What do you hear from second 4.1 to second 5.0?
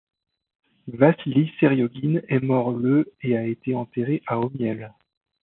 à Homiel.